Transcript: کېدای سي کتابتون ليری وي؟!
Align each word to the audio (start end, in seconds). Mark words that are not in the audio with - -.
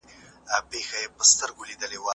کېدای 0.49 0.81
سي 0.89 0.99
کتابتون 1.19 1.79
ليری 1.81 1.97
وي؟! 2.01 2.09